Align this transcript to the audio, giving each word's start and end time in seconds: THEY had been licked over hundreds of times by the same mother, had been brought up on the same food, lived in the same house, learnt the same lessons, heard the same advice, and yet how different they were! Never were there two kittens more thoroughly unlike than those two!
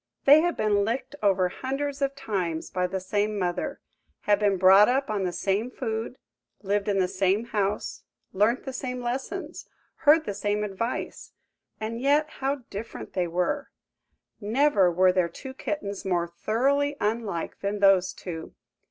THEY 0.25 0.41
had 0.41 0.57
been 0.57 0.83
licked 0.83 1.15
over 1.21 1.49
hundreds 1.49 2.01
of 2.01 2.15
times 2.15 2.71
by 2.71 2.87
the 2.87 2.99
same 2.99 3.37
mother, 3.37 3.79
had 4.21 4.39
been 4.39 4.57
brought 4.57 4.89
up 4.89 5.11
on 5.11 5.25
the 5.25 5.31
same 5.31 5.69
food, 5.69 6.17
lived 6.63 6.87
in 6.87 6.97
the 6.97 7.07
same 7.07 7.45
house, 7.45 8.01
learnt 8.33 8.63
the 8.65 8.73
same 8.73 8.99
lessons, 9.03 9.69
heard 9.97 10.25
the 10.25 10.33
same 10.33 10.63
advice, 10.63 11.33
and 11.79 12.01
yet 12.01 12.27
how 12.41 12.63
different 12.71 13.13
they 13.13 13.27
were! 13.27 13.69
Never 14.39 14.91
were 14.91 15.11
there 15.11 15.29
two 15.29 15.53
kittens 15.53 16.03
more 16.03 16.27
thoroughly 16.27 16.97
unlike 16.99 17.59
than 17.59 17.77
those 17.77 18.11
two! 18.11 18.55